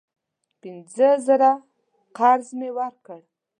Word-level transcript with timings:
پینځه 0.61 1.09
زره 1.25 1.51
قرض 2.17 2.47
مې 2.59 2.69
ورکړ. 2.77 3.19